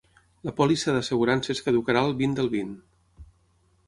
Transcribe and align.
La 0.47 0.53
pòlissa 0.59 0.95
d'assegurances 0.95 1.61
caducarà 1.65 2.01
el 2.07 2.15
vint 2.23 2.33
del 2.41 2.49
vint. 2.57 2.73